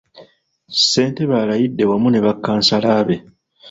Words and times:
Ssentebe 0.79 1.35
alayidde 1.43 1.83
wamu 1.89 2.09
ne 2.11 2.19
bakkansala 2.25 2.91
be. 3.07 3.15